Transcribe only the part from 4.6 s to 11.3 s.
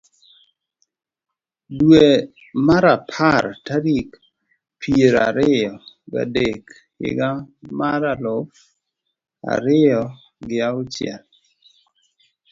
piero ariyo ga dek higa mar aluf ariyo gi auchiel,